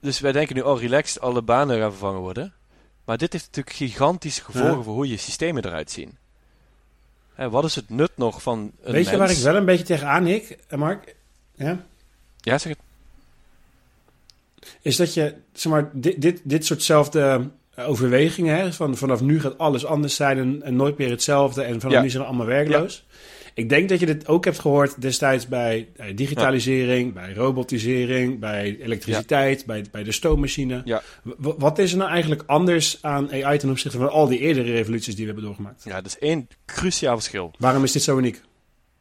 [0.00, 2.54] Dus wij denken nu, oh relaxed, alle banen gaan vervangen worden.
[3.04, 6.16] Maar dit heeft natuurlijk gigantische gevolgen voor hoe je systemen eruit zien.
[7.36, 9.84] Hè, wat is het nut nog van een Weet je waar ik wel een beetje
[9.84, 11.14] tegenaan hik, Mark?
[11.54, 11.84] Ja?
[12.40, 12.84] Ja, zeg het.
[14.82, 19.58] Is dat je, zeg maar, dit, dit, dit soortzelfde overwegingen, hè, van vanaf nu gaat
[19.58, 23.04] alles anders zijn en, nooit meer hetzelfde en vanaf nu zijn we allemaal werkloos.
[23.56, 29.66] Ik denk dat je dit ook hebt gehoord destijds bij digitalisering, bij robotisering, bij elektriciteit,
[29.66, 30.82] bij, bij de stoommachine.
[30.84, 31.02] Ja.
[31.38, 35.14] Wat is er nou eigenlijk anders aan AI ten opzichte van al die eerdere revoluties
[35.14, 35.84] die we hebben doorgemaakt?
[35.84, 37.52] Ja, dat is één cruciaal verschil.
[37.58, 38.42] Waarom is dit zo uniek?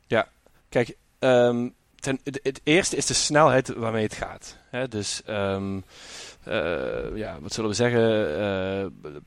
[0.08, 0.28] Ja,
[0.70, 4.58] kijk, um, ten, het, eerste is de snelheid waarmee het gaat.
[4.70, 4.88] Hè?
[4.88, 5.84] Dus um,
[6.48, 8.02] uh, ja, wat zullen we zeggen?
[8.02, 8.38] Uh,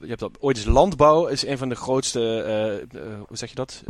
[0.01, 2.21] je hebt dat, ooit is landbouw is een van de grootste,
[2.93, 3.83] uh, hoe zeg je dat?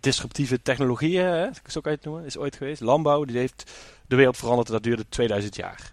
[0.00, 1.48] disruptieve technologieën, hè?
[1.66, 2.80] zo kan je het noemen, is ooit geweest.
[2.80, 3.72] Landbouw, die heeft
[4.06, 4.68] de wereld veranderd.
[4.68, 5.92] Dat duurde 2000 jaar.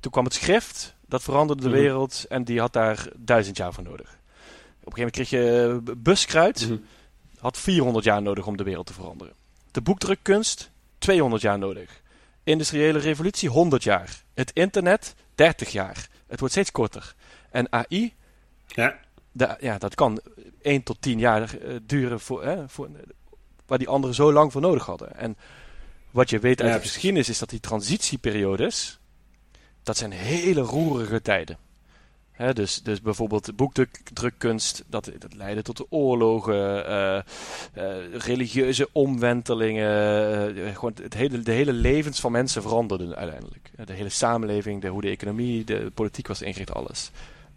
[0.00, 1.78] Toen kwam het schrift, dat veranderde de mhm.
[1.78, 4.18] wereld en die had daar duizend jaar voor nodig.
[4.84, 6.84] Op een gegeven moment kreeg je buskruid, mm
[7.42, 9.34] had 400 jaar nodig om de wereld te veranderen.
[9.70, 12.02] De boekdrukkunst, 200 jaar nodig.
[12.42, 14.22] Industriële revolutie 100 jaar.
[14.34, 16.08] Het internet 30 jaar.
[16.26, 17.14] Het wordt steeds korter.
[17.50, 18.14] En AI,
[18.66, 18.98] ja.
[19.60, 20.20] ja, dat kan
[20.62, 22.90] 1 tot 10 jaar uh, duren voor, hè, voor,
[23.66, 25.16] waar die anderen zo lang voor nodig hadden.
[25.16, 25.36] En
[26.10, 28.98] wat je weet uit de geschiedenis is dat die transitieperiodes,
[29.82, 31.58] dat zijn hele roerige tijden
[32.50, 37.18] dus, dus bijvoorbeeld boekdrukkunst, dat, dat leidde tot de oorlogen, uh,
[37.76, 40.56] uh, religieuze omwentelingen.
[40.56, 43.70] Uh, gewoon het hele, de hele levens van mensen veranderden uiteindelijk.
[43.84, 47.10] De hele samenleving, de, hoe de economie, de politiek was ingericht, alles.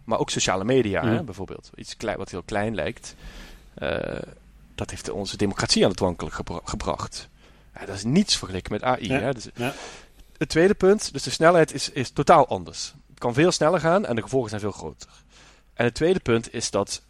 [0.04, 1.70] Maar ook sociale media, hè, bijvoorbeeld.
[1.74, 3.14] Iets klein, wat heel klein lijkt.
[4.74, 6.32] dat heeft onze democratie aan het wankelen
[6.64, 7.28] gebracht.
[7.74, 9.12] Ja, dat is niets vergeleken met AI.
[9.12, 9.32] Hè?
[9.32, 9.74] Dus, ja.
[10.38, 12.94] Het tweede punt, dus de snelheid is, is totaal anders.
[13.18, 15.08] Kan veel sneller gaan en de gevolgen zijn veel groter.
[15.74, 17.02] En het tweede punt is dat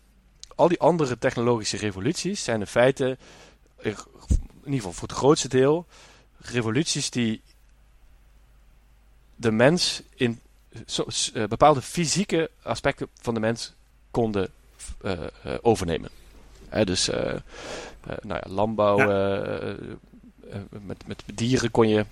[0.54, 3.16] al die andere technologische revoluties zijn in feite,
[3.76, 3.96] in
[4.64, 5.86] ieder geval voor het grootste deel,
[6.38, 7.42] revoluties die
[9.34, 10.40] de mens in
[11.34, 13.72] eh, bepaalde fysieke aspecten van de mens
[14.10, 14.50] konden
[15.02, 15.12] uh,
[15.46, 16.10] uh, overnemen.
[16.84, 17.06] dus
[18.22, 18.96] nou ja, landbouw,
[20.68, 22.04] met, met dieren kon je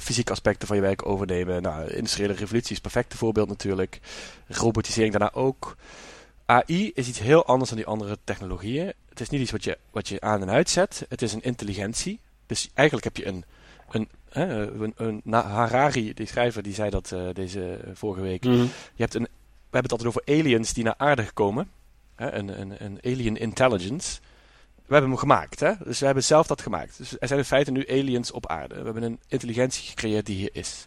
[0.00, 1.62] fysieke aspecten van je werk overnemen.
[1.62, 4.00] Nou, industriële revolutie is een perfecte voorbeeld natuurlijk.
[4.46, 5.76] Robotisering daarna ook.
[6.46, 8.92] AI is iets heel anders dan die andere technologieën.
[9.08, 11.06] Het is niet iets wat je, wat je aan en uitzet.
[11.08, 12.20] Het is een intelligentie.
[12.46, 13.44] Dus eigenlijk heb je een,
[13.90, 14.08] een,
[14.76, 18.44] een, een Harari, die schrijver, die zei dat uh, deze vorige week.
[18.44, 18.56] Mhm.
[18.94, 21.70] Je hebt een, we hebben het altijd over aliens die naar aarde komen.
[22.14, 24.20] Hè, een, een, een alien intelligence.
[24.90, 25.72] We hebben hem gemaakt, hè?
[25.84, 26.98] Dus we hebben zelf dat gemaakt.
[26.98, 28.74] Dus er zijn in feite nu aliens op aarde.
[28.74, 30.86] We hebben een intelligentie gecreëerd die hier is.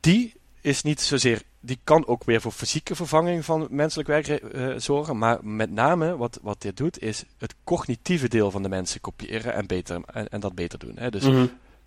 [0.00, 1.42] Die is niet zozeer.
[1.60, 5.18] Die kan ook weer voor fysieke vervanging van menselijk werk uh, zorgen.
[5.18, 9.54] Maar met name wat, wat dit doet, is het cognitieve deel van de mensen kopiëren
[9.54, 10.94] en, beter, en, en dat beter doen.
[10.98, 11.10] Hè?
[11.10, 11.46] Dus mhm.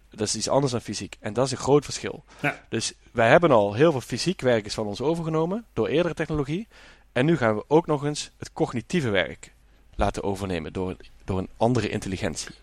[0.10, 1.18] dat is iets anders dan fysiek.
[1.20, 2.24] En dat is een groot verschil.
[2.40, 2.64] Ja.
[2.70, 6.68] Dus wij hebben al heel veel fysiek werk van ons overgenomen door eerdere technologie.
[7.12, 9.54] En nu gaan we ook nog eens het cognitieve werk
[10.02, 12.56] laten overnemen door, door een andere intelligentie.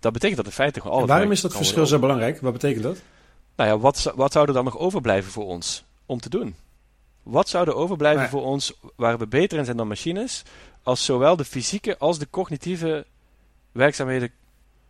[0.00, 1.08] Dat betekent dat in feite gewoon alles.
[1.08, 2.40] Waarom is dat verschil zo belangrijk?
[2.40, 2.98] Wat betekent dat?
[3.56, 6.54] Nou ja, wat, wat zou er dan nog overblijven voor ons om te doen?
[7.22, 10.42] Wat zou er overblijven voor ons waar we beter in zijn dan machines,
[10.82, 13.06] als zowel de fysieke als de cognitieve
[13.72, 14.30] werkzaamheden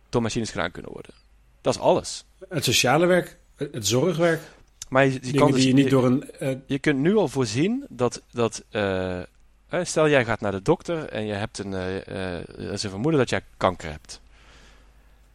[0.09, 1.13] door machines gedaan kunnen worden?
[1.61, 2.25] Dat is alles.
[2.49, 4.41] Het sociale werk, het zorgwerk.
[4.89, 6.29] Maar je, je kan dus, je niet door een.
[6.39, 6.55] Uh...
[6.65, 9.19] Je kunt nu al voorzien dat, dat uh,
[9.83, 13.19] stel jij gaat naar de dokter en je hebt een, uh, uh, is een vermoeden
[13.19, 14.21] dat jij kanker hebt.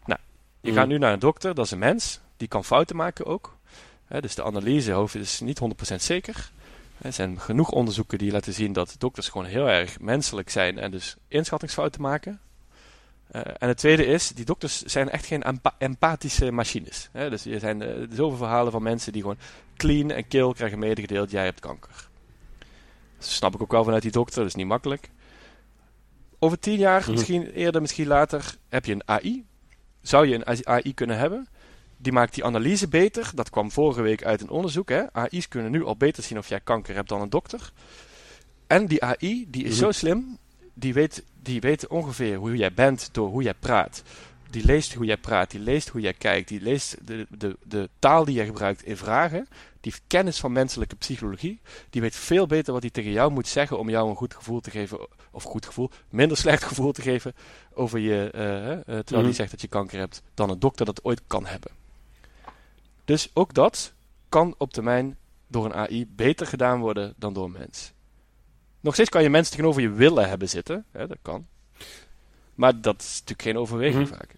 [0.05, 0.20] Nou,
[0.61, 0.90] je gaat mm.
[0.90, 3.57] nu naar een dokter, dat is een mens, die kan fouten maken ook.
[4.20, 5.61] dus de analyse is niet
[5.92, 6.51] 100% zeker.
[6.99, 10.90] Er zijn genoeg onderzoeken die laten zien dat dokters gewoon heel erg menselijk zijn en
[10.90, 12.40] dus inschattingsfouten maken.
[13.33, 17.09] Uh, en het tweede is, die dokters zijn echt geen empathische machines.
[17.12, 19.38] dus er zijn uh, zoveel verhalen van mensen die gewoon
[19.77, 22.06] clean en kill krijgen medegedeeld, jij hebt kanker.
[23.18, 25.11] Dat snap ik ook wel vanuit die dokter, dat is niet makkelijk.
[26.38, 27.11] Over tien jaar, mhm.
[27.11, 29.44] misschien eerder, misschien later, heb je een AI.
[30.00, 31.48] Zou je een AI kunnen hebben?
[31.96, 33.31] Die maakt die analyse beter.
[33.35, 34.88] Dat kwam vorige week uit een onderzoek.
[34.88, 35.12] Hè?
[35.12, 37.72] AI's kunnen nu al beter zien of jij kanker hebt dan een dokter.
[38.66, 39.85] En die AI, die is mhm.
[39.85, 40.38] zo slim,
[40.74, 44.02] die weet, die weet ongeveer hoe jij bent door hoe jij praat.
[44.51, 47.89] Die leest hoe jij praat, die leest hoe jij kijkt, die leest de, de, de
[47.99, 49.47] taal die jij gebruikt in vragen.
[49.81, 51.61] Die heeft kennis van menselijke psychologie.
[51.91, 54.61] Die weet veel beter wat hij tegen jou moet zeggen om jou een goed gevoel
[54.61, 55.07] te geven.
[55.31, 57.35] Of goed gevoel, minder slecht gevoel te geven
[57.75, 58.33] over je.
[58.35, 59.33] Uh, uh, terwijl hij mhm.
[59.33, 60.23] zegt dat je kanker hebt.
[60.35, 61.71] Dan een dokter dat ooit kan hebben.
[63.05, 63.93] Dus ook dat
[64.29, 67.93] kan op termijn door een AI beter gedaan worden dan door een mens.
[68.81, 70.85] Nog steeds kan je mensen tegenover je willen hebben zitten.
[70.91, 71.47] Hè, dat kan.
[72.57, 74.14] Maar dat is natuurlijk geen overweging mhm.
[74.14, 74.35] vaak.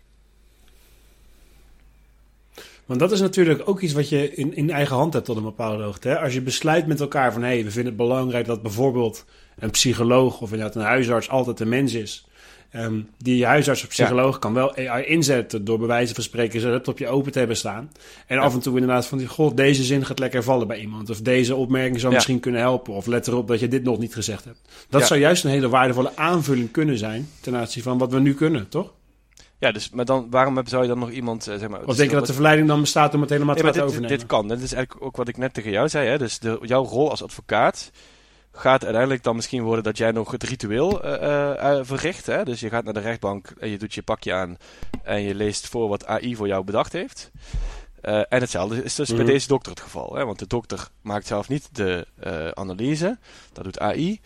[2.87, 5.43] Want dat is natuurlijk ook iets wat je in, in eigen hand hebt tot een
[5.43, 6.09] bepaalde hoogte.
[6.09, 6.19] Hè?
[6.19, 9.25] Als je besluit met elkaar van hé, hey, we vinden het belangrijk dat bijvoorbeeld
[9.59, 12.27] een psycholoog of inderdaad een huisarts altijd een mens is.
[12.75, 16.73] Um, die huisarts of psycholoog kan wel AI inzetten door bij wijze van spreken zijn
[16.73, 17.93] laptopje open te hebben staan.
[18.27, 21.11] En af en toe inderdaad van, god, deze zin gaat lekker vallen bij iemand.
[21.11, 22.95] Of deze opmerking zou misschien kunnen helpen.
[22.95, 24.59] Of let erop dat je dit nog niet gezegd hebt.
[24.89, 28.35] Dat zou juist een hele waardevolle aanvulling kunnen zijn ten aanzien van wat we nu
[28.35, 28.93] kunnen, toch?
[29.59, 31.85] Ja, dus, maar dan, waarom zou je dan nog iemand, uh, zeg maar...
[31.85, 34.19] Of denk je dat de verleiding dan bestaat om het helemaal te laten overnemen?
[34.19, 36.09] Dit kan, dat is eigenlijk ook wat ik net tegen jou zei.
[36.09, 36.19] Hè?
[36.19, 37.91] Dus de, jouw rol als advocaat
[38.59, 42.27] gaat uiteindelijk dan misschien worden dat jij nog het ritueel uh, verricht.
[42.27, 42.45] Hè?
[42.45, 44.57] Dus je gaat naar de rechtbank en je doet je pakje aan
[45.03, 47.31] en je leest voor wat AI voor jou bedacht heeft.
[48.01, 49.27] en hetzelfde is dus bij mhm.
[49.27, 50.15] deze dokter het geval.
[50.15, 50.25] Hè?
[50.25, 52.07] Want de dokter maakt zelf niet de
[52.55, 53.19] analyse,
[53.53, 54.21] dat doet AI.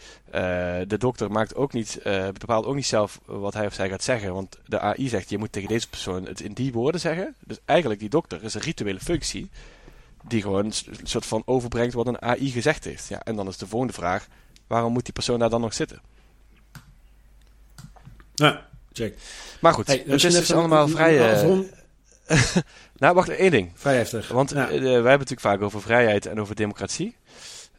[0.87, 2.01] de dokter maakt ook niet,
[2.38, 4.35] bepaalt ook niet zelf wat hij of zij gaat zeggen.
[4.35, 7.35] Want de AI zegt, je moet tegen deze persoon het in die woorden zeggen.
[7.45, 9.51] Dus eigenlijk die dokter is een rituele functie
[10.28, 13.08] die gewoon een soort van overbrengt wat een AI gezegd heeft.
[13.08, 14.26] Ja, en dan is de volgende vraag,
[14.66, 16.00] waarom moet die persoon daar dan nog zitten?
[18.35, 19.18] Ja, check.
[19.61, 21.42] Maar goed, hey, het is dus allemaal vrij...
[21.44, 21.58] Uh,
[22.96, 23.70] nou, wacht, één ding.
[23.74, 24.28] Vrij heftig.
[24.28, 24.70] Want ja.
[24.70, 27.16] uh, wij hebben het natuurlijk vaak over vrijheid en over democratie.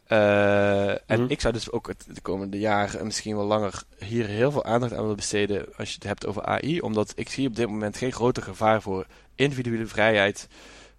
[0.08, 1.24] Uh, en mhm.
[1.28, 4.92] ik zou dus ook het, de komende jaren misschien wel langer hier heel veel aandacht
[4.92, 6.80] aan willen besteden als je het hebt over AI.
[6.80, 10.48] Omdat ik zie op dit moment geen groter gevaar voor individuele vrijheid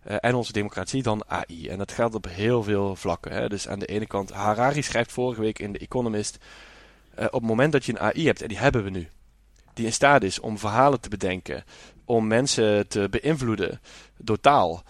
[0.05, 1.67] en onze democratie dan AI.
[1.67, 3.31] En dat geldt op heel veel vlakken.
[3.31, 3.49] Hè.
[3.49, 6.37] Dus aan de ene kant, Harari schrijft vorige week in The Economist.
[7.15, 9.07] op het moment dat je een AI hebt, en die hebben we nu,
[9.73, 11.63] die in staat is om verhalen te bedenken,
[12.05, 13.81] om mensen te beïnvloeden
[14.17, 14.83] door taal,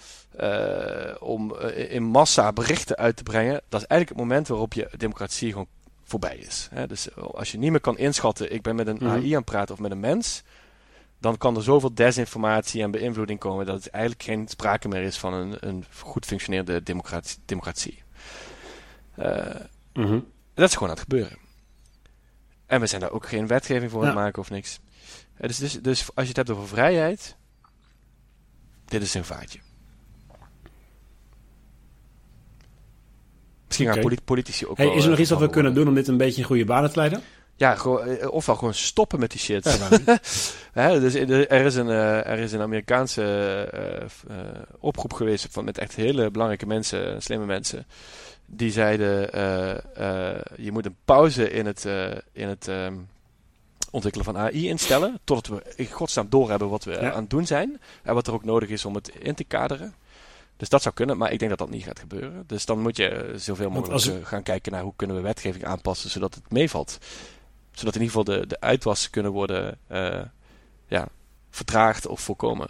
[1.20, 5.52] om in massa berichten uit te brengen, dat is eigenlijk het moment waarop je democratie
[5.52, 5.68] gewoon
[6.04, 6.68] voorbij is.
[6.72, 6.88] Hè?
[6.88, 9.08] Dus als je niet meer kan inschatten, ik ben met een mhm.
[9.08, 10.44] AI aan het praten of met een mens,
[11.26, 15.18] dan kan er zoveel desinformatie en beïnvloeding komen dat het eigenlijk geen sprake meer is
[15.18, 17.38] van een, een goed functionerende democratie.
[17.46, 18.04] democratie.
[19.20, 19.46] Uh,
[20.54, 21.38] Dat is gewoon aan het gebeuren.
[22.66, 24.80] En we zijn daar ook geen wetgeving voor aan het maken of niks.
[25.38, 27.36] Uh, dus, dus, dus, als je het hebt over vrijheid,
[28.86, 29.60] dit is een vaartje.
[33.68, 35.94] Misschien gaan politici ook hey, Is er nog eh, iets wat we kunnen doen om
[35.94, 37.22] dit een beetje in goede banen te leiden?
[37.58, 39.64] Ja, gewoon, eh, ofwel gewoon stoppen met die shit.
[40.74, 43.70] dus er is een, uh, er is een Amerikaanse
[44.30, 44.38] uh,
[44.80, 47.86] oproep geweest van, met echt hele belangrijke mensen, slimme mensen.
[48.46, 49.30] Die zeiden,
[50.58, 51.86] je moet een pauze in het,
[52.32, 52.94] in het ehm,
[53.92, 55.20] ontwikkelen van AI instellen.
[55.24, 57.82] Totdat we in godsnaam doorhebben wat we aan het doen zijn.
[58.04, 59.94] En wat er ook nodig is om het in te kaderen.
[60.58, 62.44] Dus dat zou kunnen, maar ik denk dat dat niet gaat gebeuren.
[62.48, 66.36] Dus dan moet je zoveel mogelijk gaan kijken naar hoe kunnen we wetgeving aanpassen zodat
[66.36, 66.98] het meevalt
[67.76, 70.22] zodat in ieder geval de, de uitwassen kunnen worden uh,
[70.88, 71.08] ja,
[71.50, 72.68] vertraagd of voorkomen.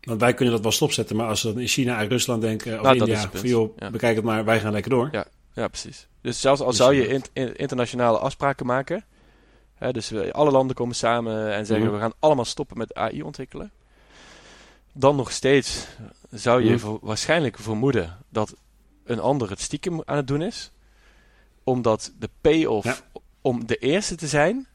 [0.00, 2.82] Want wij kunnen dat wel stopzetten, maar als we in China en Rusland denken, of
[2.82, 5.08] nou, India, van joh, bekijk het maar, wij gaan lekker door.
[5.12, 6.08] Ja, ja precies.
[6.20, 9.04] Dus zelfs al dus, zou je eh, internationale afspraken maken,
[9.74, 11.94] hè, dus we, alle landen komen samen en zeggen mhm.
[11.94, 13.72] we gaan allemaal stoppen met AI ontwikkelen,
[14.92, 15.86] dan nog steeds
[16.30, 16.96] zou je mhm.
[17.00, 18.54] waarschijnlijk vermoeden dat
[19.04, 20.72] een ander het stiekem aan het doen is
[21.66, 23.04] omdat de payoff
[23.40, 24.66] om de eerste te zijn,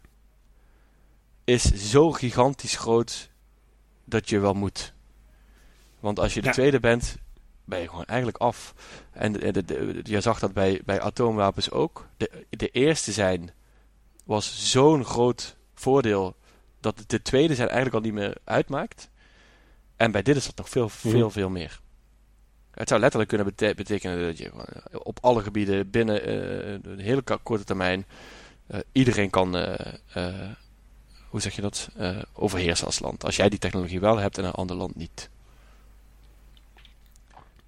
[1.44, 3.30] is zo gigantisch groot
[4.06, 4.94] dat je wel moet.
[6.00, 7.18] Want als je de tweede bent,
[7.64, 8.74] ben je gewoon eigenlijk af.
[9.12, 9.34] En
[10.04, 12.08] je zag dat bij, bij atoomwapens ook.
[12.18, 13.52] De, de eerste zijn
[14.26, 16.36] was zo'n groot voordeel
[16.80, 19.10] dat de tweede zijn eigenlijk al niet meer uitmaakt.
[19.96, 21.30] En bij dit is dat nog veel, veel, mhm.
[21.30, 21.81] veel meer.
[22.72, 27.24] Het zou letterlijk kunnen betekenen dat je eh, op alle gebieden binnen uh, een hele
[27.44, 28.06] korte termijn
[28.72, 29.56] uh, iedereen kan,
[31.30, 31.90] hoe zeg je dat,
[32.34, 33.26] overheersen als land.
[33.26, 35.30] Als jij die technologie wel hebt en een ander land niet.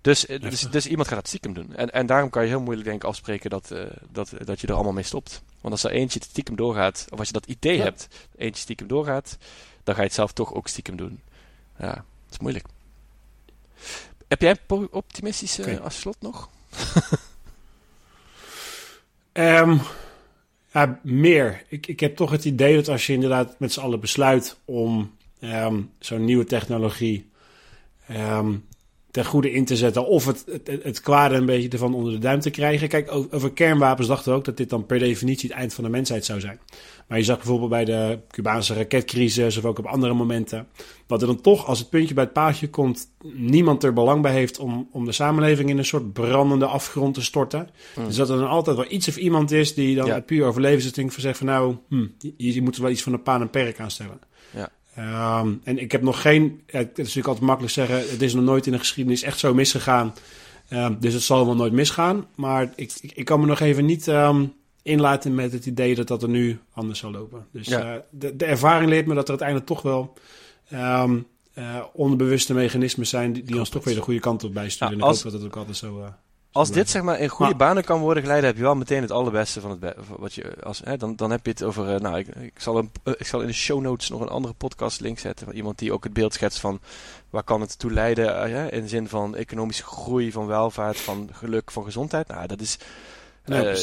[0.02, 1.76] Dus, dus, dus, iemand gaat het stiekem doen.
[1.76, 3.74] En, en daarom kan je heel moeilijk denk ik afspreken dat,
[4.12, 5.42] dat, dat je er allemaal mee stopt.
[5.62, 9.38] Want als er eentje stiekem doorgaat, of als je dat idee hebt, eentje stiekem doorgaat,
[9.84, 11.22] dan ga je het zelf toch ook stiekem doen.
[11.78, 12.66] Ja, dat is moeilijk.
[14.34, 15.76] Heb jij een optimistische okay.
[15.76, 16.50] als slot nog?
[19.34, 19.82] um,
[20.74, 21.64] ja, meer.
[21.68, 25.16] Ik, ik heb toch het idee dat als je inderdaad met z'n allen besluit om
[25.40, 27.30] um, zo'n nieuwe technologie
[28.12, 28.66] um,
[29.14, 30.08] ten goede in te zetten.
[30.08, 32.88] Of het, het, het kwade een beetje ervan onder de duim te krijgen.
[32.88, 35.90] Kijk, over kernwapens dachten we ook dat dit dan per definitie het eind van de
[35.90, 36.60] mensheid zou zijn.
[37.08, 40.68] Maar je zag bijvoorbeeld bij de Cubaanse raketcrisis of ook op andere momenten.
[41.08, 44.34] Dat er dan toch, als het puntje bij het paadje komt, niemand er belang bij
[44.34, 47.70] heeft om, om de samenleving in een soort brandende afgrond te storten.
[47.94, 48.06] Hmm.
[48.06, 50.20] Dus dat er dan altijd wel iets of iemand is die dan ja.
[50.20, 52.08] puur overlevensinstinct zegt van nou, hm,
[52.64, 54.20] moet er wel iets van een paan en perk aanstellen.
[54.98, 58.44] Um, en ik heb nog geen, het is natuurlijk altijd makkelijk zeggen, het is nog
[58.44, 60.14] nooit in de geschiedenis echt zo misgegaan.
[60.70, 62.28] Um, dus het zal wel nooit misgaan.
[62.36, 66.08] Maar ik, ik, ik kan me nog even niet um, inlaten met het idee dat
[66.08, 67.46] dat er nu anders zal lopen.
[67.52, 67.94] Dus ja.
[67.94, 70.14] uh, de, de ervaring leert me dat er uiteindelijk toch wel
[70.74, 71.26] um,
[71.58, 74.98] uh, onderbewuste mechanismen zijn die, die ons toch weer de goede kant op bijsturen.
[74.98, 76.00] Nou, en ik hoop dat het ook altijd zo...
[76.00, 76.08] Uh,
[76.54, 79.12] als dit zeg maar in goede banen kan worden geleid, heb je wel meteen het
[79.12, 81.94] allerbeste van het wat je als hè, dan, dan heb je het over.
[81.94, 84.30] Uh, nou, ik, ik, zal een, uh, ik zal in de show notes nog een
[84.30, 86.80] andere podcast link zetten van iemand die ook het beeld schetst van
[87.30, 91.30] waar kan het toe leiden uh, in de zin van economische groei, van welvaart, van
[91.32, 92.28] geluk, van gezondheid.
[92.28, 92.78] Nou, dat is.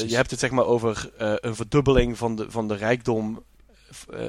[0.07, 3.43] je hebt het zeg maar over een verdubbeling van de, van de rijkdom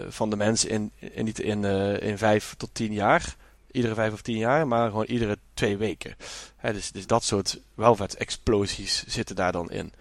[0.10, 1.66] van de mensen in, in, in, in,
[2.02, 3.36] in vijf tot tien jaar
[3.72, 6.16] iedere vijf of tien jaar, maar gewoon iedere twee weken.
[6.62, 9.94] dus, dus dat soort welvaartsexplosies zitten daar dan in.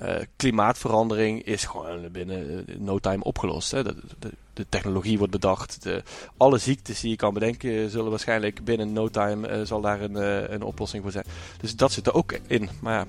[0.00, 3.70] Uh, klimaatverandering is gewoon binnen uh, no time opgelost.
[3.70, 3.82] Hè.
[3.82, 5.82] De, de, de, technologie wordt bedacht.
[5.82, 6.02] De,
[6.36, 10.14] alle ziektes die je kan bedenken zullen waarschijnlijk binnen no time uh, zal daar een,
[10.54, 11.24] een oplossing voor zijn.
[11.60, 12.68] Dus dat zit er ook in.
[12.80, 13.06] Maar ja,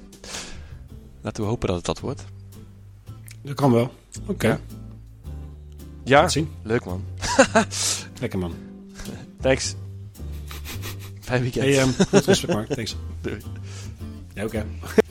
[1.22, 2.26] laten we hopen dat het dat wordt.
[3.42, 3.94] Dat kan wel.
[4.28, 4.60] Oké.
[6.04, 7.04] Ja, ja leuk man.
[8.22, 8.56] Lekker man.
[9.42, 9.76] Thanks.
[11.24, 11.66] Fijn weekend.
[11.66, 12.74] Hey, um, goed Mark.
[12.74, 12.96] Thanks.
[13.22, 13.38] Doei.
[14.34, 14.58] Ja, oké.
[14.58, 15.02] Okay.